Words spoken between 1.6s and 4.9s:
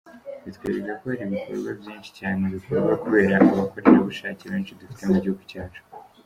byinshi cyane bikorwa kubera abakorerabushake benshi